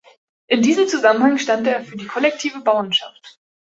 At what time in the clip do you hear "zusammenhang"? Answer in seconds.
0.87-1.37